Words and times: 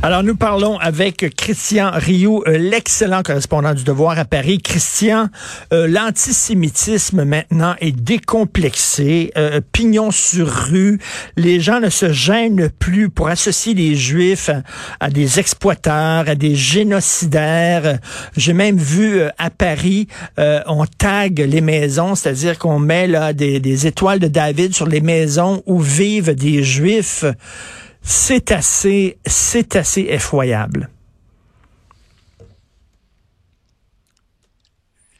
Alors, 0.00 0.22
nous 0.22 0.36
parlons 0.36 0.78
avec 0.78 1.34
Christian 1.34 1.90
Rioux, 1.92 2.44
euh, 2.46 2.56
l'excellent 2.56 3.24
correspondant 3.24 3.74
du 3.74 3.82
Devoir 3.82 4.16
à 4.16 4.24
Paris. 4.24 4.58
Christian, 4.58 5.28
euh, 5.72 5.88
l'antisémitisme 5.88 7.24
maintenant 7.24 7.74
est 7.80 7.90
décomplexé, 7.90 9.32
euh, 9.36 9.60
pignon 9.72 10.12
sur 10.12 10.46
rue. 10.46 11.00
Les 11.36 11.58
gens 11.58 11.80
ne 11.80 11.90
se 11.90 12.12
gênent 12.12 12.70
plus 12.78 13.10
pour 13.10 13.26
associer 13.26 13.74
les 13.74 13.96
Juifs 13.96 14.50
à, 15.00 15.10
des 15.10 15.40
exploiteurs, 15.40 16.28
à 16.28 16.36
des 16.36 16.54
génocidaires. 16.54 17.98
J'ai 18.36 18.52
même 18.52 18.78
vu 18.78 19.22
à 19.36 19.50
Paris, 19.50 20.06
on 20.36 20.86
tag 20.86 21.40
les 21.40 21.60
maisons, 21.60 22.14
c'est-à-dire 22.14 22.58
qu'on 22.58 22.78
met 22.78 23.34
des 23.34 23.86
étoiles 23.86 24.20
de 24.20 24.28
David 24.28 24.74
sur 24.74 24.86
les 24.86 25.00
maisons 25.00 25.62
où 25.66 25.80
vivent 25.80 26.34
des 26.34 26.62
Juifs 26.62 27.24
c'est 28.02 28.52
assez, 28.52 29.18
c'est 29.26 29.76
assez 29.76 30.02
effroyable. 30.08 30.90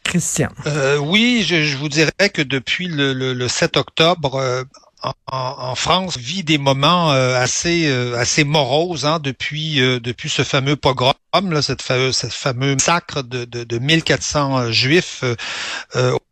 Christian. 0.05 0.49
Euh, 0.67 0.97
oui, 0.97 1.45
je, 1.47 1.77
vous 1.77 1.91
dirais 1.91 2.31
que 2.33 2.41
depuis 2.41 2.89
le, 2.89 3.13
le, 3.13 3.35
le 3.35 3.49
7 3.49 3.77
octobre, 3.77 4.37
euh, 4.37 4.65
en, 5.03 5.13
en, 5.27 5.75
France 5.75 6.17
vit 6.17 6.43
des 6.43 6.59
moments 6.59 7.13
euh, 7.13 7.37
assez 7.37 7.87
euh, 7.87 8.17
assez 8.19 8.45
moroses 8.45 9.05
hein, 9.07 9.21
depuis 9.23 9.81
euh, 9.81 10.01
depuis 10.01 10.29
ce 10.29 10.43
fameux 10.43 10.77
pogrom, 10.77 11.13
là, 11.35 11.63
cette, 11.63 11.83
cette 12.13 12.33
fameux 12.33 12.75
massacre 12.75 13.23
de, 13.23 13.45
de, 13.45 13.65
de 13.65 13.79
1400 13.79 14.73
juifs 14.73 15.23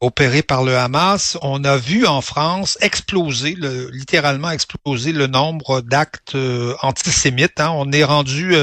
opérés 0.00 0.42
par 0.42 0.64
le 0.64 0.76
Hamas. 0.76 1.38
On 1.42 1.62
a 1.64 1.76
vu 1.76 2.06
en 2.06 2.20
France 2.20 2.76
exploser, 2.80 3.54
le, 3.54 3.90
littéralement 3.90 4.50
exploser 4.50 5.12
le 5.12 5.26
nombre 5.26 5.80
d'actes 5.80 6.36
antisémites. 6.82 7.60
Hein. 7.60 7.70
On 7.74 7.92
est 7.92 8.04
rendu 8.04 8.54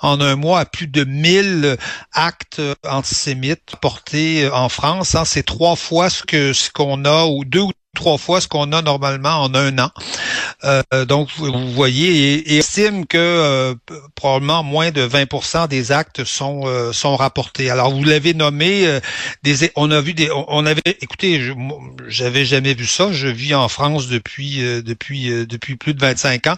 en 0.00 0.20
un 0.20 0.36
mois 0.36 0.60
à 0.60 0.64
plus 0.66 0.88
de 0.88 1.04
1000 1.04 1.76
actes 2.12 2.60
antisémites 2.86 3.76
portés 3.80 4.48
en 4.52 4.68
France. 4.68 5.14
Hein. 5.14 5.24
C'est 5.24 5.44
trois 5.44 5.76
fois 5.76 6.10
ce 6.10 6.22
que 6.22 6.52
ce 6.52 6.70
qu'on 6.70 7.04
a 7.04 7.26
ou 7.26 7.44
deux 7.44 7.62
ou 7.62 7.72
trois 7.94 8.18
fois 8.18 8.40
ce 8.40 8.48
qu'on 8.48 8.72
a 8.72 8.82
normalement 8.82 9.42
en 9.42 9.54
un 9.54 9.78
an. 9.78 9.90
Euh, 10.64 10.82
donc, 11.06 11.28
vous 11.36 11.72
voyez, 11.72 12.38
et, 12.38 12.58
estime 12.58 13.06
que 13.06 13.18
euh, 13.18 13.74
probablement 14.14 14.62
moins 14.62 14.90
de 14.90 15.06
20% 15.06 15.68
des 15.68 15.92
actes 15.92 16.24
sont 16.24 16.62
euh, 16.66 16.92
sont 16.92 17.16
rapportés. 17.16 17.70
Alors, 17.70 17.92
vous 17.92 18.04
l'avez 18.04 18.34
nommé, 18.34 18.86
euh, 18.86 19.00
des, 19.42 19.70
on 19.76 19.90
a 19.90 20.00
vu 20.00 20.14
des, 20.14 20.30
on 20.32 20.66
avait, 20.66 20.80
écoutez, 21.00 21.40
j'avais 22.08 22.44
jamais 22.44 22.74
vu 22.74 22.86
ça. 22.86 23.12
Je 23.12 23.28
vis 23.28 23.54
en 23.54 23.68
France 23.68 24.08
depuis 24.08 24.62
euh, 24.62 24.82
depuis 24.82 25.46
depuis 25.46 25.76
plus 25.76 25.94
de 25.94 26.00
25 26.00 26.46
ans 26.48 26.56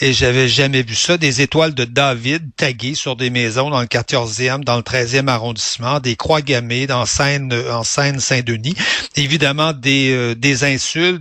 et 0.00 0.12
j'avais 0.12 0.48
jamais 0.48 0.82
vu 0.82 0.94
ça. 0.94 1.16
Des 1.16 1.40
étoiles 1.40 1.74
de 1.74 1.84
David 1.84 2.50
taguées 2.56 2.94
sur 2.94 3.16
des 3.16 3.30
maisons 3.30 3.70
dans 3.70 3.80
le 3.80 3.86
14e, 3.86 4.64
dans 4.64 4.76
le 4.76 4.82
13e 4.82 5.28
arrondissement, 5.28 6.00
des 6.00 6.16
croix 6.16 6.42
gammées 6.42 6.86
dans 6.86 7.06
Seine 7.06 7.52
en 7.70 7.84
Seine 7.84 8.20
Saint-Denis. 8.20 8.74
Évidemment, 9.16 9.72
des 9.72 10.34
des 10.34 10.64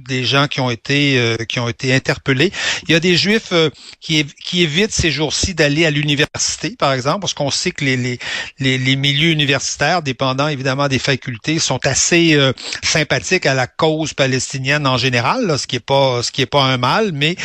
des 0.08 0.24
gens 0.24 0.48
qui 0.48 0.60
ont 0.60 0.70
été 0.70 1.18
euh, 1.18 1.38
qui 1.38 1.60
ont 1.60 1.70
été 1.70 1.94
interpellés. 1.94 2.52
Il 2.88 2.92
y 2.92 2.96
a 2.96 3.00
des 3.00 3.16
juifs 3.16 3.52
euh, 3.52 3.70
qui 4.02 4.26
qui 4.44 4.64
évitent 4.64 4.92
ces 4.92 5.12
jours-ci 5.12 5.54
d'aller 5.54 5.86
à 5.86 5.92
l'université, 5.92 6.76
par 6.78 6.94
exemple, 6.94 7.22
parce 7.22 7.34
qu'on 7.34 7.52
sait 7.52 7.72
que 7.72 7.86
les, 7.86 8.20
les, 8.60 8.96
milieux 8.96 9.32
universitaires, 9.32 10.02
dépendant 10.02 10.48
évidemment 10.48 10.88
des 10.88 11.00
facultés, 11.00 11.60
sont 11.60 11.80
assez 11.86 12.34
euh, 12.34 12.54
sympathiques 12.84 13.46
à 13.46 13.54
la 13.54 13.68
cause 13.68 14.14
palestinienne 14.14 14.88
en 14.88 14.98
général, 14.98 15.46
là, 15.46 15.58
ce 15.58 15.68
qui 15.68 15.78
est 15.78 15.86
pas 15.86 16.22
ce 16.24 16.32
qui 16.32 16.42
est 16.42 16.46
pas 16.46 16.64
un 16.64 16.78
mal, 16.78 17.12
mais 17.14 17.36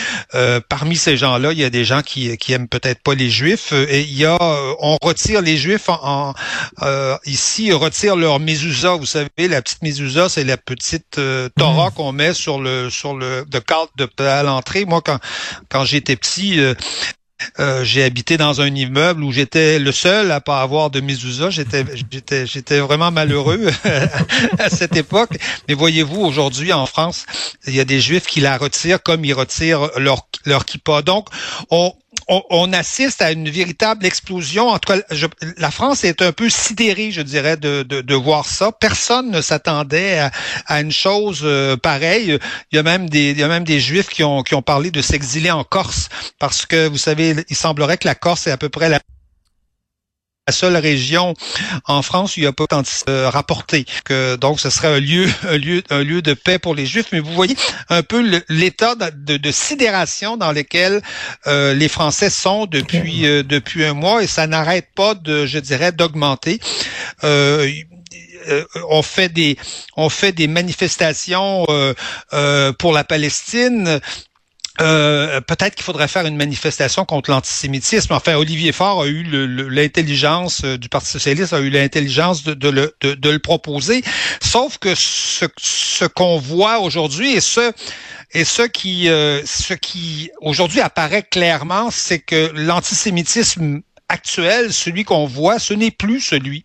parmi 0.69 0.97
ces 0.97 1.17
gens-là, 1.17 1.53
il 1.53 1.59
y 1.59 1.65
a 1.65 1.71
des 1.71 1.85
gens 1.85 2.03
qui 2.03 2.37
qui 2.39 2.53
aiment 2.53 2.69
peut-être 2.69 3.03
pas 3.03 3.15
les 3.15 3.31
juifs 3.31 3.73
et 3.73 4.03
il 4.03 4.17
y 4.17 4.25
a 4.25 4.39
on 4.81 4.97
retire 5.03 5.43
les 5.43 5.57
juifs 5.57 5.89
en, 5.89 6.35
ici 7.27 7.73
retire 7.73 8.17
leur 8.17 8.41
mezuzah, 8.41 8.97
vous 8.97 9.07
savez 9.07 9.29
la 9.49 9.63
petite 9.63 9.83
mezuzah, 9.83 10.29
c'est 10.29 10.45
la 10.45 10.57
petite 10.57 11.21
Torah 11.57 11.90
qu'on 11.95 12.13
met 12.13 12.35
sur 12.35 12.61
le 12.61 12.91
sur 12.91 13.15
le 13.15 13.45
de 13.49 13.59
cadre 13.59 13.91
de 13.97 14.09
à 14.25 14.43
l'entrée. 14.43 14.85
Moi, 14.85 15.01
quand 15.03 15.19
quand 15.69 15.85
j'étais 15.85 16.17
petit, 16.17 16.61
euh, 16.61 16.75
euh, 17.59 17.85
j'ai 17.85 18.03
habité 18.03 18.37
dans 18.37 18.61
un 18.61 18.75
immeuble 18.75 19.25
où 19.25 19.33
j'étais 19.33 19.79
le 19.79 19.93
seul 19.93 20.31
à 20.31 20.41
pas 20.41 20.61
avoir 20.61 20.91
de 20.91 21.01
mezuzah. 21.01 21.51
J'étais, 21.51 21.85
j'étais, 22.11 22.47
j'étais 22.47 22.79
vraiment 22.81 23.11
malheureux 23.11 23.71
à 24.59 24.71
cette 24.71 24.97
époque. 24.97 25.31
Mais 25.69 25.75
voyez-vous, 25.75 26.21
aujourd'hui 26.21 26.73
en 26.73 26.87
France, 26.87 27.27
il 27.67 27.75
y 27.75 27.81
a 27.81 27.85
des 27.85 28.01
Juifs 28.01 28.27
qui 28.27 28.41
la 28.41 28.57
retirent 28.57 29.03
comme 29.03 29.25
ils 29.25 29.35
retirent 29.35 29.91
leur 29.99 30.27
leur 30.45 30.65
kippa. 30.65 31.03
Donc, 31.03 31.29
on 31.71 31.93
on, 32.31 32.73
assiste 32.73 33.23
à 33.23 33.33
une 33.33 33.51
véritable 33.51 34.07
explosion. 34.07 34.69
En 34.69 34.79
tout 34.79 34.93
cas, 34.93 35.01
la 35.59 35.71
France 35.71 36.05
est 36.05 36.23
un 36.23 36.33
peu 36.33 36.49
sidérée, 36.49 37.11
je 37.11 37.23
dirais, 37.23 37.57
de, 37.57 37.83
de, 37.83 38.15
voir 38.15 38.47
ça. 38.47 38.71
Personne 38.71 39.31
ne 39.31 39.41
s'attendait 39.41 40.31
à, 40.67 40.81
une 40.81 40.93
chose 40.93 41.41
euh, 41.43 41.77
pareille. 41.77 42.39
Il 42.71 42.77
y 42.77 42.79
a 42.79 42.83
même 42.83 43.11
des, 43.11 43.31
il 43.31 43.39
y 43.39 43.43
a 43.43 43.49
même 43.49 43.65
des 43.65 43.81
Juifs 43.81 44.09
qui 44.09 44.23
ont, 44.23 44.43
qui 44.43 44.55
ont 44.55 44.63
parlé 44.63 44.91
de 44.91 45.03
s'exiler 45.03 45.51
en 45.51 45.65
Corse 45.65 46.09
parce 46.39 46.67
que, 46.67 46.87
vous 46.87 46.99
savez, 46.99 47.35
il 47.49 47.57
semblerait 47.57 47.99
que 47.99 48.07
la 48.07 48.15
Corse 48.15 48.47
est 48.47 48.53
à 48.53 48.57
peu 48.57 48.69
près 48.69 48.89
la 48.89 49.01
la 50.51 50.53
seule 50.53 50.77
région 50.77 51.35
en 51.87 52.03
France 52.03 52.37
où 52.37 52.41
il 52.41 52.43
n'y 52.43 52.49
a 52.49 52.53
pas 52.53 52.67
tant 52.67 52.83
euh, 53.09 53.31
rapporté. 53.31 53.87
Que, 54.05 54.35
donc, 54.35 54.59
ce 54.59 54.69
serait 54.69 54.89
un 54.89 54.99
lieu, 54.99 55.29
un 55.49 55.57
lieu, 55.57 55.81
un 55.91 56.03
lieu 56.03 56.23
de 56.23 56.35
paix 56.35 56.59
pour 56.59 56.75
les 56.75 56.87
Juifs. 56.87 57.07
Mais 57.13 57.21
vous 57.21 57.33
voyez 57.33 57.57
un 57.89 58.03
peu 58.03 58.43
l'état 58.49 58.97
de, 58.97 59.37
de, 59.37 59.51
sidération 59.53 60.37
dans 60.37 60.51
lequel 60.51 61.03
euh, 61.47 61.73
les 61.73 61.87
Français 61.89 62.31
sont 62.31 62.67
depuis 62.67 63.27
euh, 63.27 63.45
depuis 63.45 63.85
un 63.85 63.95
mois 63.95 64.25
et 64.25 64.27
ça 64.27 64.49
n'arrête 64.49 64.89
pas 64.97 65.15
de, 65.15 65.47
je 65.47 65.61
dirais, 65.61 65.93
d'augmenter. 65.93 66.59
Euh, 67.23 68.65
on 68.89 69.03
fait 69.03 69.29
des 69.29 69.57
on 69.97 70.09
fait 70.09 70.33
des 70.33 70.49
manifestations 70.49 71.65
euh, 72.33 72.73
pour 72.73 72.93
la 72.93 73.05
Palestine. 73.05 74.01
Euh, 74.81 75.41
peut-être 75.41 75.75
qu'il 75.75 75.85
faudrait 75.85 76.09
faire 76.09 76.27
une 76.27 76.37
manifestation 76.37 77.05
contre 77.05 77.31
l'antisémitisme. 77.31 78.15
Enfin, 78.15 78.37
Olivier 78.37 78.73
Faure 78.73 79.03
a 79.03 79.07
eu 79.07 79.23
l'intelligence 79.71 80.63
euh, 80.65 80.79
du 80.79 80.89
Parti 80.89 81.11
socialiste, 81.11 81.53
a 81.53 81.61
eu 81.61 81.71
l'intelligence 81.71 82.43
de, 82.43 82.69
le, 82.69 82.95
de, 83.03 83.31
le, 83.31 83.39
proposer. 83.39 84.03
Sauf 84.43 84.79
que 84.79 84.95
ce, 84.95 85.47
ce 85.59 86.05
qu'on 86.05 86.39
voit 86.39 86.81
aujourd'hui 86.81 87.33
et 87.33 87.41
ce 87.41 87.73
et 88.33 88.45
ce 88.45 88.63
qui 88.63 89.09
euh, 89.09 89.43
ce 89.45 89.75
qui 89.75 90.31
aujourd'hui 90.41 90.81
apparaît 90.81 91.25
clairement, 91.25 91.91
c'est 91.91 92.21
que 92.21 92.51
l'antisémitisme 92.55 93.81
actuel, 94.09 94.73
celui 94.73 95.05
qu'on 95.05 95.27
voit, 95.27 95.59
ce 95.59 95.75
n'est 95.75 95.91
plus 95.91 96.21
celui 96.21 96.65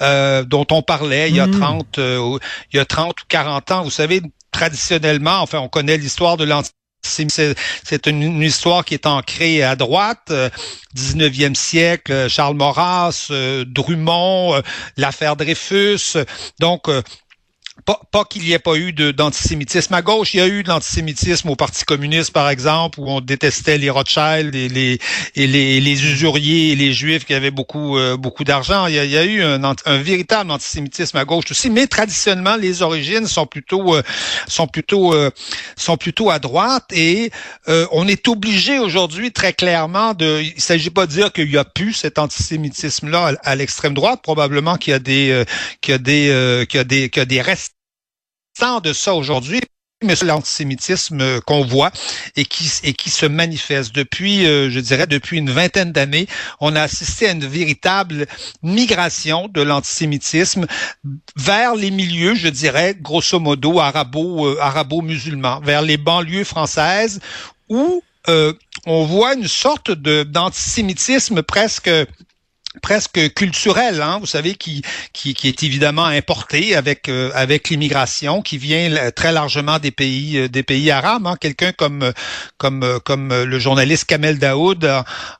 dont 0.00 0.66
on 0.70 0.82
parlait 0.82 1.30
il 1.30 1.36
y 1.36 1.40
a 1.40 1.48
30 1.48 1.98
hmm. 1.98 2.38
il 2.72 2.76
y 2.76 2.80
a 2.80 2.84
30 2.84 3.10
ou 3.10 3.24
40 3.28 3.70
ans. 3.72 3.82
Vous 3.82 3.90
savez, 3.90 4.20
traditionnellement, 4.52 5.40
enfin, 5.40 5.58
on 5.58 5.68
connaît 5.68 5.96
l'histoire 5.96 6.36
de 6.36 6.44
l'antisémitisme 6.44 6.85
c'est 7.06 8.06
une, 8.06 8.42
histoire 8.42 8.84
qui 8.84 8.94
est 8.94 9.06
ancrée 9.06 9.62
à 9.62 9.76
droite, 9.76 10.32
19e 10.96 11.50
euh, 11.50 11.54
siècle, 11.54 12.28
Charles 12.28 12.56
Maurras, 12.56 13.28
euh, 13.30 13.64
Drummond, 13.66 14.54
euh, 14.54 14.62
l'affaire 14.96 15.36
Dreyfus. 15.36 16.16
Donc, 16.60 16.88
pas, 17.86 18.00
pas 18.10 18.24
qu'il 18.24 18.42
n'y 18.42 18.52
ait 18.52 18.58
pas 18.58 18.76
eu 18.76 18.92
d'antisémitisme. 18.92 19.94
À 19.94 20.02
gauche, 20.02 20.34
il 20.34 20.38
y 20.38 20.40
a 20.40 20.48
eu 20.48 20.64
de 20.64 20.68
l'antisémitisme 20.68 21.48
au 21.48 21.56
Parti 21.56 21.84
communiste, 21.84 22.32
par 22.32 22.50
exemple, 22.50 22.98
où 22.98 23.08
on 23.08 23.20
détestait 23.20 23.78
les 23.78 23.88
Rothschild 23.88 24.54
et 24.54 24.68
les, 24.68 24.98
et 25.36 25.46
les, 25.46 25.80
les 25.80 26.04
usuriers 26.04 26.72
et 26.72 26.76
les 26.76 26.92
Juifs 26.92 27.24
qui 27.24 27.32
avaient 27.32 27.52
beaucoup, 27.52 27.96
euh, 27.96 28.16
beaucoup 28.16 28.42
d'argent. 28.42 28.88
Il, 28.88 28.96
il 28.96 29.10
y 29.10 29.16
a 29.16 29.24
eu 29.24 29.42
un, 29.42 29.62
un, 29.62 29.98
véritable 29.98 30.50
antisémitisme 30.50 31.16
à 31.16 31.24
gauche 31.24 31.44
aussi, 31.52 31.70
mais 31.70 31.86
traditionnellement, 31.86 32.56
les 32.56 32.82
origines 32.82 33.28
sont 33.28 33.46
plutôt, 33.46 33.94
euh, 33.94 34.02
sont 34.48 34.66
plutôt, 34.66 35.14
euh, 35.14 35.30
sont 35.76 35.96
plutôt 35.96 36.30
à 36.30 36.40
droite 36.40 36.86
et 36.92 37.30
on 37.92 38.08
est 38.08 38.26
obligé 38.28 38.78
aujourd'hui 38.78 39.30
très 39.30 39.52
clairement 39.52 40.14
de. 40.14 40.42
Il 40.42 40.60
s'agit 40.60 40.90
pas 40.90 41.06
de 41.06 41.12
dire 41.12 41.32
qu'il 41.32 41.50
y 41.50 41.56
a 41.56 41.64
plus 41.64 41.92
cet 41.92 42.18
antisémitisme-là 42.18 43.34
à, 43.44 43.50
à 43.50 43.54
l'extrême 43.54 43.94
droite. 43.94 44.20
Probablement 44.22 44.76
qu'il 44.76 44.90
y 44.92 44.94
a 44.94 44.98
des, 44.98 45.44
qu'il 45.80 45.92
y 45.92 45.94
a 45.94 45.98
des, 45.98 46.66
qu'il 46.68 46.78
y 46.78 46.80
a 46.80 46.84
des, 46.84 47.10
qu'il 47.10 47.20
y 47.20 47.22
a 47.22 47.26
des 47.26 47.42
restes 47.42 47.75
de 48.82 48.92
ça 48.92 49.14
aujourd'hui, 49.14 49.60
mais 50.02 50.14
l'antisémitisme 50.22 51.40
qu'on 51.42 51.64
voit 51.64 51.90
et 52.36 52.44
qui, 52.44 52.70
et 52.84 52.94
qui 52.94 53.10
se 53.10 53.26
manifeste. 53.26 53.94
Depuis, 53.94 54.46
euh, 54.46 54.70
je 54.70 54.80
dirais, 54.80 55.06
depuis 55.06 55.38
une 55.38 55.50
vingtaine 55.50 55.92
d'années, 55.92 56.26
on 56.60 56.74
a 56.74 56.82
assisté 56.82 57.28
à 57.28 57.32
une 57.32 57.46
véritable 57.46 58.26
migration 58.62 59.48
de 59.48 59.60
l'antisémitisme 59.60 60.66
vers 61.36 61.74
les 61.74 61.90
milieux, 61.90 62.34
je 62.34 62.48
dirais, 62.48 62.96
grosso 62.98 63.38
modo, 63.38 63.78
arabo, 63.78 64.46
euh, 64.46 64.58
arabo-musulmans, 64.60 65.60
vers 65.60 65.82
les 65.82 65.98
banlieues 65.98 66.44
françaises 66.44 67.20
où 67.68 68.02
euh, 68.28 68.52
on 68.86 69.04
voit 69.04 69.34
une 69.34 69.48
sorte 69.48 69.90
d'antisémitisme 69.90 71.42
presque 71.42 71.90
presque 72.82 73.32
culturel, 73.34 74.00
hein, 74.00 74.18
vous 74.20 74.26
savez, 74.26 74.54
qui, 74.54 74.82
qui, 75.12 75.34
qui 75.34 75.48
est 75.48 75.62
évidemment 75.62 76.04
importé 76.04 76.74
avec 76.74 77.08
euh, 77.08 77.30
avec 77.34 77.68
l'immigration, 77.68 78.42
qui 78.42 78.58
vient 78.58 79.10
très 79.14 79.32
largement 79.32 79.78
des 79.78 79.90
pays 79.90 80.38
euh, 80.38 80.48
des 80.48 80.62
pays 80.62 80.90
arabes. 80.90 81.26
Hein. 81.26 81.36
Quelqu'un 81.40 81.72
comme 81.72 82.12
comme 82.58 83.00
comme 83.04 83.34
le 83.34 83.58
journaliste 83.58 84.04
Kamel 84.04 84.38
Daoud 84.38 84.84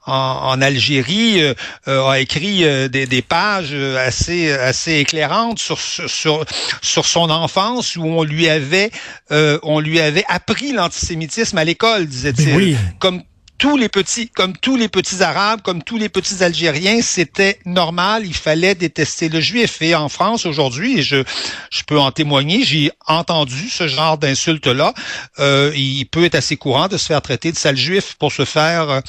en, 0.06 0.12
en 0.12 0.62
Algérie 0.62 1.43
a 1.87 2.19
écrit 2.19 2.65
des, 2.88 3.06
des 3.06 3.23
pages 3.23 3.75
assez 3.75 4.53
assez 4.53 4.94
éclairantes 4.94 5.59
sur 5.59 5.79
sur 5.81 6.44
sur 6.83 7.06
son 7.06 7.31
enfance 7.31 7.97
où 7.97 8.05
on 8.05 8.23
lui 8.23 8.49
avait 8.49 8.91
on 9.31 9.81
lui 9.81 10.00
avait 10.00 10.25
appris 10.29 10.73
l'antisémitisme 10.73 11.59
à 11.59 11.65
l'école, 11.65 12.06
disait-il. 12.06 12.55
Oui. 12.55 12.77
Comme 12.99 13.23
tous 13.58 13.76
les 13.76 13.88
petits, 13.88 14.29
comme 14.29 14.56
tous 14.56 14.76
les 14.76 14.88
petits 14.88 15.23
Arabes, 15.23 15.61
comme 15.62 15.82
tous 15.82 15.97
les 15.97 16.08
petits 16.08 16.43
Algériens, 16.43 17.00
c'était 17.03 17.58
normal, 17.64 18.26
il 18.26 18.35
fallait 18.35 18.75
détester 18.75 19.29
le 19.29 19.41
juif. 19.41 19.81
Et 19.82 19.94
en 19.94 20.08
France 20.08 20.47
aujourd'hui, 20.47 20.99
et 20.99 21.03
je, 21.03 21.23
je 21.70 21.82
peux 21.85 21.99
en 21.99 22.11
témoigner, 22.11 22.64
j'ai 22.64 22.91
entendu 23.06 23.69
ce 23.69 23.88
genre 23.88 24.19
d'insulte-là. 24.19 24.94
Euh, 25.38 25.73
il 25.75 26.05
peut 26.06 26.25
être 26.25 26.35
assez 26.35 26.56
courant 26.56 26.88
de 26.88 26.97
se 26.97 27.06
faire 27.06 27.23
traiter 27.23 27.53
de 27.53 27.56
sale 27.56 27.76
juif 27.76 28.14
pour 28.19 28.32
se 28.32 28.44
faire 28.44 29.03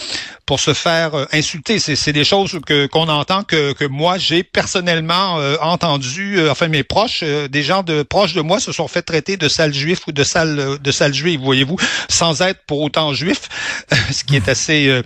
pour 0.48 0.60
se 0.62 0.74
faire 0.74 1.14
euh, 1.14 1.26
insulter. 1.34 1.78
C'est 1.78 2.14
des 2.14 2.24
choses 2.24 2.58
que 2.66 2.88
qu'on 2.88 3.10
entend 3.10 3.44
que, 3.44 3.74
que 3.74 3.86
moi 3.86 4.18
j'ai 4.18 4.44
personnellement 4.44 5.40
euh, 5.40 5.58
entendu. 5.62 6.40
Euh, 6.40 6.52
enfin, 6.52 6.70
mes 6.70 6.84
proches, 6.84 7.24
des 7.24 7.64
gens 7.64 7.84
de 7.84 8.02
proches 8.02 8.34
de 8.34 8.42
moi 8.42 8.60
se 8.60 8.72
sont 8.72 8.88
fait 8.88 9.02
traiter 9.02 9.38
de 9.38 9.50
sale 9.50 9.74
juif 9.74 10.08
ou 10.08 10.12
de 10.12 10.24
sale 10.24 10.80
de 10.80 10.92
sale 10.92 11.14
juif, 11.14 11.40
voyez-vous, 11.42 11.78
sans 12.10 12.42
être 12.42 12.62
pour 12.66 12.82
autant 12.82 13.14
juif, 13.14 13.50
ce 14.12 14.24
qui 14.24 14.36
est 14.36 14.48
assez, 14.48 14.88
euh, 14.88 15.02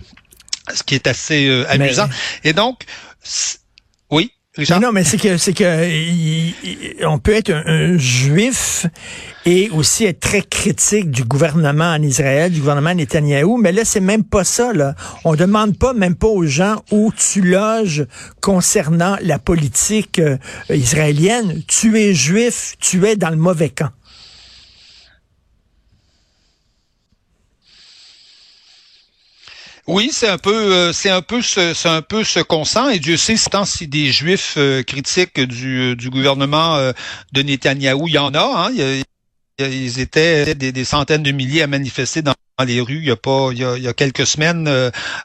ce 0.73 0.83
qui 0.83 0.95
est 0.95 1.07
assez 1.07 1.47
euh, 1.47 1.65
amusant. 1.69 2.09
Et 2.43 2.53
donc, 2.53 2.85
oui. 4.09 4.31
Richard? 4.57 4.81
Non, 4.81 4.91
mais 4.91 5.05
c'est 5.05 5.17
que 5.17 5.37
c'est 5.37 5.53
que 5.53 7.05
on 7.05 7.19
peut 7.19 7.33
être 7.33 7.53
un, 7.53 7.97
juif 7.97 8.85
et 9.45 9.69
aussi 9.69 10.03
être 10.03 10.19
très 10.19 10.41
critique 10.41 11.09
du 11.09 11.23
gouvernement 11.23 11.93
en 11.93 12.01
Israël, 12.01 12.51
du 12.51 12.59
gouvernement 12.59 12.93
Netanyahou, 12.93 13.55
mais 13.55 13.71
là 13.71 13.85
c'est 13.85 14.01
même 14.01 14.25
pas 14.25 14.43
ça 14.43 14.73
là. 14.73 14.93
On 15.23 15.35
demande 15.35 15.77
pas 15.77 15.93
même 15.93 16.15
pas 16.15 16.27
aux 16.27 16.45
gens 16.45 16.83
où 16.91 17.13
tu 17.15 17.41
loges 17.41 18.05
concernant 18.41 19.15
la 19.21 19.39
politique 19.39 20.19
euh, 20.19 20.37
israélienne. 20.69 21.63
Tu 21.65 21.97
es 21.97 22.13
juif, 22.13 22.75
tu 22.81 23.05
es 23.07 23.15
dans 23.15 23.29
le 23.29 23.37
mauvais 23.37 23.69
camp. 23.69 23.89
Oui, 29.87 30.09
c'est 30.11 30.27
un 30.27 30.37
peu, 30.37 30.53
euh, 30.53 30.93
c'est 30.93 31.09
un 31.09 31.21
peu 31.21 31.41
ce, 31.41 31.73
c'est 31.73 31.89
un 31.89 32.01
peu 32.01 32.23
ce 32.23 32.39
qu'on 32.39 32.65
sent. 32.65 32.95
Et 32.95 32.99
Dieu 32.99 33.17
sait, 33.17 33.35
tant 33.49 33.65
si 33.65 33.87
des 33.87 34.11
Juifs 34.11 34.55
euh, 34.57 34.83
critiques 34.83 35.39
du, 35.39 35.95
du 35.95 36.09
gouvernement 36.09 36.75
euh, 36.75 36.91
de 37.33 37.41
Netanyahou, 37.41 38.07
il 38.07 38.13
y 38.13 38.17
en 38.17 38.33
a. 38.33 38.67
Hein, 38.69 39.03
ils 39.67 39.99
étaient 39.99 40.55
des, 40.55 40.85
centaines 40.85 41.23
de 41.23 41.31
milliers 41.31 41.63
à 41.63 41.67
manifester 41.67 42.21
dans 42.21 42.33
les 42.65 42.79
rues 42.79 42.99
il 42.99 43.07
y 43.07 43.11
a 43.11 43.15
pas 43.15 43.49
il 43.51 43.57
y 43.59 43.87
a, 43.87 43.93
quelques 43.93 44.27
semaines 44.27 44.67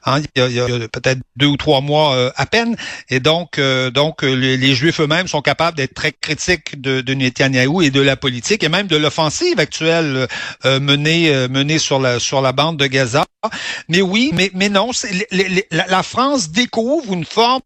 hein, 0.07 0.21
il 0.35 0.53
y 0.55 0.61
a, 0.61 0.67
peut-être 0.89 1.21
deux 1.37 1.47
ou 1.47 1.57
trois 1.57 1.83
mois 1.83 2.33
à 2.35 2.47
peine. 2.47 2.77
Et 3.11 3.21
donc 3.21 3.61
donc 3.93 4.23
les, 4.23 4.75
juifs 4.75 5.01
eux-mêmes 5.01 5.29
sont 5.29 5.43
capables 5.43 5.77
d'être 5.77 5.95
très 5.95 6.13
critiques 6.13 6.81
de, 6.81 7.03
de 7.03 7.15
Netanyahou 7.15 7.83
et 7.83 7.91
de 7.91 8.01
la 8.01 8.17
politique 8.17 8.65
et 8.65 8.69
même 8.69 8.87
de 8.87 8.97
l'offensive 8.97 9.61
actuelle 9.61 10.29
menée 10.65 11.49
menée 11.49 11.79
sur 11.79 12.01
la 12.01 12.19
sur 12.21 12.41
la 12.41 12.53
bande 12.53 12.79
de 12.79 12.87
Gaza. 12.87 13.27
Mais 13.89 14.03
oui, 14.03 14.31
mais, 14.35 14.51
mais 14.55 14.69
non, 14.69 14.91
la, 15.71 15.87
la 15.87 16.03
France 16.03 16.51
découvre 16.51 17.13
une 17.13 17.25
forme 17.25 17.61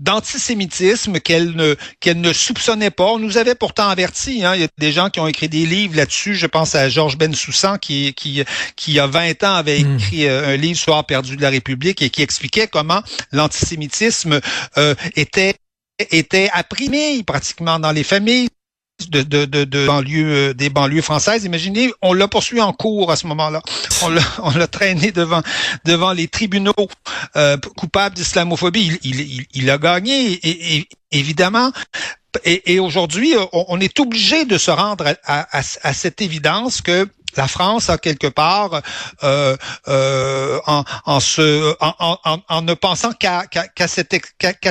d'antisémitisme 0.00 1.20
qu'elle 1.20 1.52
ne 1.56 1.74
qu'elle 2.00 2.20
ne 2.20 2.32
soupçonnait 2.32 2.90
pas. 2.90 3.06
On 3.12 3.18
nous 3.18 3.38
avait 3.38 3.54
pourtant 3.54 3.88
averti. 3.88 4.44
Hein. 4.44 4.54
Il 4.54 4.60
y 4.62 4.64
a 4.64 4.68
des 4.78 4.92
gens 4.92 5.10
qui 5.10 5.20
ont 5.20 5.26
écrit 5.26 5.48
des 5.48 5.66
livres 5.66 5.96
là-dessus. 5.96 6.34
Je 6.34 6.46
pense 6.46 6.74
à 6.74 6.88
Georges 6.88 7.18
Bensoussan 7.18 7.78
qui 7.78 8.14
qui 8.14 8.44
qui 8.76 8.92
il 8.92 8.94
y 8.94 9.00
a 9.00 9.06
20 9.06 9.44
ans 9.44 9.54
avait 9.54 9.82
hmm. 9.82 9.96
écrit 9.96 10.26
euh, 10.26 10.54
un 10.54 10.56
livre 10.56 10.78
Soir 10.78 11.04
perdu 11.06 11.36
de 11.36 11.42
la 11.42 11.50
République 11.50 12.02
et 12.02 12.10
qui 12.10 12.22
expliquait 12.22 12.68
comment 12.68 13.02
l'antisémitisme 13.32 14.40
euh, 14.76 14.94
était 15.16 15.56
était 15.98 16.50
apprimé 16.52 17.22
pratiquement 17.22 17.78
dans 17.78 17.92
les 17.92 18.04
familles 18.04 18.48
de, 19.08 19.22
de, 19.22 19.44
de, 19.44 19.64
de 19.64 19.86
banlieues, 19.86 20.50
euh, 20.50 20.54
des 20.54 20.70
banlieues 20.70 21.02
françaises. 21.02 21.44
Imaginez, 21.44 21.92
on 22.02 22.12
l'a 22.12 22.28
poursuivi 22.28 22.62
en 22.62 22.72
cours 22.72 23.10
à 23.10 23.16
ce 23.16 23.26
moment-là. 23.26 23.60
On 24.02 24.08
l'a, 24.08 24.22
on 24.42 24.66
traîné 24.66 25.12
devant, 25.12 25.42
devant 25.84 26.12
les 26.12 26.28
tribunaux 26.28 26.72
euh, 27.36 27.56
coupables 27.76 28.16
d'islamophobie. 28.16 28.98
Il, 29.02 29.20
il, 29.20 29.46
il, 29.52 29.70
a 29.70 29.78
gagné, 29.78 30.40
évidemment. 31.12 31.72
Et, 32.44 32.74
et 32.74 32.80
aujourd'hui, 32.80 33.34
on, 33.52 33.80
est 33.80 33.98
obligé 33.98 34.44
de 34.44 34.58
se 34.58 34.70
rendre 34.70 35.14
à, 35.24 35.58
à, 35.58 35.62
à 35.82 35.92
cette 35.94 36.20
évidence 36.20 36.82
que 36.82 37.08
la 37.36 37.48
France 37.48 37.90
a 37.90 37.98
quelque 37.98 38.26
part 38.28 38.82
euh, 39.24 39.56
euh, 39.88 40.58
en, 40.66 40.84
en, 41.04 41.20
se, 41.20 41.74
en, 41.80 42.18
en, 42.24 42.38
en 42.48 42.62
ne 42.62 42.74
pensant 42.74 43.12
qu'à 43.12 43.44
cet, 43.88 44.16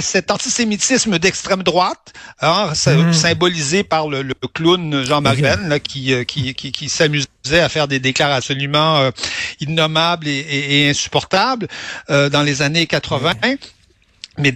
cet 0.02 0.32
antisémitisme 0.32 1.20
d'extrême 1.20 1.64
droite, 1.64 2.14
hein, 2.42 2.72
hmm. 2.72 3.14
symbolisé 3.14 3.84
par 3.84 4.08
le, 4.08 4.22
le 4.22 4.34
clown 4.54 5.04
Jean-Marie 5.04 5.42
là, 5.42 5.80
qui, 5.80 6.14
euh, 6.14 6.24
qui, 6.24 6.54
qui, 6.54 6.72
qui 6.72 6.90
s'amusait 6.90 7.28
à 7.54 7.70
faire 7.70 7.88
des 7.88 8.00
déclarations 8.00 8.46
absolument 8.46 8.98
euh, 8.98 9.12
innommables 9.60 10.28
et, 10.28 10.38
et, 10.38 10.86
et 10.86 10.90
insupportables 10.90 11.68
euh, 12.10 12.30
dans 12.30 12.44
les 12.44 12.62
années 12.62 12.86
80. 12.86 13.34
Mais 14.38 14.54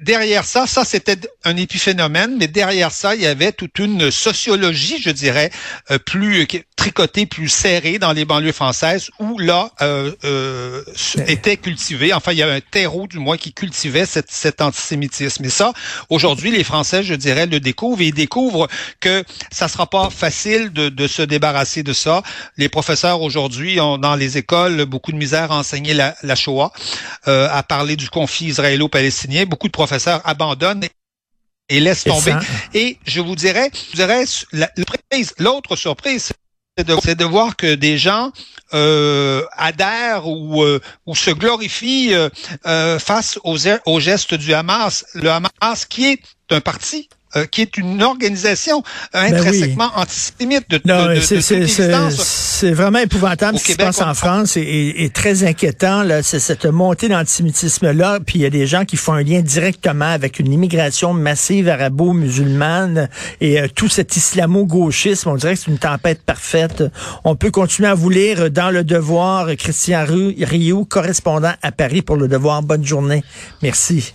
derrière 0.00 0.44
ça, 0.44 0.66
ça 0.68 0.84
c'était 0.84 1.18
un 1.44 1.56
épiphénomène, 1.56 2.36
mais 2.38 2.46
derrière 2.46 2.92
ça, 2.92 3.16
il 3.16 3.22
y 3.22 3.26
avait 3.26 3.50
toute 3.50 3.80
une 3.80 4.12
sociologie, 4.12 5.02
je 5.02 5.10
dirais, 5.10 5.50
euh, 5.90 5.98
plus 5.98 6.46
tricotée, 6.86 7.26
plus 7.26 7.48
serrée 7.48 7.98
dans 7.98 8.12
les 8.12 8.24
banlieues 8.24 8.52
françaises, 8.52 9.10
où 9.18 9.38
là 9.40 9.70
euh, 9.82 10.12
euh, 10.24 10.84
était 11.26 11.56
cultivé, 11.56 12.12
enfin 12.12 12.30
il 12.30 12.38
y 12.38 12.42
a 12.44 12.48
un 12.48 12.60
terreau 12.60 13.08
du 13.08 13.18
moins 13.18 13.36
qui 13.36 13.52
cultivait 13.52 14.06
cet 14.06 14.60
antisémitisme. 14.60 15.44
Et 15.44 15.48
ça, 15.48 15.72
aujourd'hui, 16.10 16.52
les 16.52 16.62
Français, 16.62 17.02
je 17.02 17.14
dirais, 17.14 17.46
le 17.46 17.58
découvrent 17.58 18.02
et 18.02 18.06
ils 18.06 18.14
découvrent 18.14 18.68
que 19.00 19.24
ça 19.50 19.66
sera 19.66 19.88
pas 19.90 20.10
facile 20.10 20.72
de, 20.72 20.88
de 20.88 21.06
se 21.08 21.22
débarrasser 21.22 21.82
de 21.82 21.92
ça. 21.92 22.22
Les 22.56 22.68
professeurs 22.68 23.20
aujourd'hui 23.20 23.80
ont 23.80 23.98
dans 23.98 24.14
les 24.14 24.38
écoles 24.38 24.84
beaucoup 24.84 25.10
de 25.10 25.16
misère 25.16 25.50
à 25.50 25.58
enseigner 25.58 25.92
la, 25.92 26.14
la 26.22 26.36
Shoah, 26.36 26.70
euh, 27.26 27.48
à 27.50 27.64
parler 27.64 27.96
du 27.96 28.08
conflit 28.08 28.46
israélien 28.46 28.88
palestinien 28.88 29.44
beaucoup 29.44 29.66
de 29.66 29.72
professeurs 29.72 30.20
abandonnent 30.24 30.86
et 31.68 31.80
laissent 31.80 32.04
tomber. 32.04 32.34
Et 32.74 32.98
je 33.06 33.20
vous 33.20 33.34
dirais, 33.34 33.70
je 33.90 33.96
dirais 33.96 34.24
l'autre 35.38 35.74
surprise, 35.74 36.32
c'est 36.78 37.14
de, 37.14 37.24
voir 37.24 37.56
que 37.56 37.74
des 37.74 37.96
gens 37.96 38.32
euh, 38.74 39.42
adhèrent 39.56 40.28
ou, 40.28 40.62
euh, 40.62 40.78
ou 41.06 41.16
se 41.16 41.30
glorifient 41.30 42.14
euh, 42.14 42.98
face 42.98 43.38
aux, 43.44 43.56
aux 43.86 44.00
gestes 44.00 44.34
du 44.34 44.52
Hamas. 44.52 45.06
Le 45.14 45.30
Hamas 45.30 45.86
qui 45.88 46.06
est 46.06 46.20
un 46.50 46.60
parti 46.60 47.08
euh, 47.36 47.44
qui 47.44 47.62
est 47.62 47.76
une 47.76 48.02
organisation 48.02 48.82
ben 49.12 49.34
intrinsèquement 49.34 49.90
antisémite 49.94 50.70
de, 50.70 50.80
non, 50.84 51.06
de, 51.06 51.20
C'est 51.20 52.70
vraiment 52.70 52.98
épouvantable 52.98 53.58
ce 53.58 53.64
qui 53.64 53.72
se 53.72 53.76
passe 53.76 54.00
en 54.00 54.14
France 54.14 54.56
et, 54.56 55.10
très 55.12 55.44
inquiétant. 55.44 56.02
Là, 56.02 56.22
c'est 56.22 56.40
cette 56.40 56.66
montée 56.66 57.08
d'antisémitisme-là. 57.08 58.20
Puis 58.24 58.38
il 58.38 58.42
y 58.42 58.46
a 58.46 58.50
des 58.50 58.66
gens 58.66 58.84
qui 58.84 58.96
font 58.96 59.12
un 59.12 59.22
lien 59.22 59.40
directement 59.40 60.06
avec 60.06 60.38
une 60.38 60.52
immigration 60.52 61.12
massive 61.12 61.68
arabo-musulmane 61.68 63.08
et 63.40 63.60
euh, 63.60 63.68
tout 63.74 63.88
cet 63.88 64.16
islamo-gauchisme. 64.16 65.28
On 65.28 65.36
dirait 65.36 65.54
que 65.54 65.60
c'est 65.60 65.70
une 65.70 65.78
tempête 65.78 66.22
parfaite. 66.22 66.84
On 67.24 67.36
peut 67.36 67.50
continuer 67.50 67.88
à 67.88 67.94
vous 67.94 68.10
lire 68.10 68.50
dans 68.50 68.70
Le 68.70 68.84
Devoir, 68.84 69.48
Christian 69.56 70.04
Rioux, 70.06 70.84
correspondant 70.84 71.52
à 71.62 71.72
Paris 71.72 72.02
pour 72.02 72.16
Le 72.16 72.28
Devoir. 72.28 72.62
Bonne 72.62 72.84
journée. 72.84 73.22
Merci. 73.62 74.14